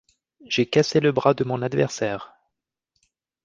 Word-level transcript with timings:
J'ai 0.47 0.65
cassé 0.65 0.99
le 0.99 1.11
bras 1.11 1.35
de 1.35 1.43
mon 1.43 1.61
adversaire. 1.61 2.33